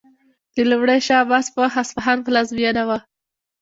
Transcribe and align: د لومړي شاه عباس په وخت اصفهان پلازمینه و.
د 0.55 0.57
لومړي 0.69 0.99
شاه 1.07 1.19
عباس 1.23 1.45
په 1.51 1.59
وخت 1.63 1.77
اصفهان 1.83 2.17
پلازمینه 2.25 2.81
و. 2.87 2.91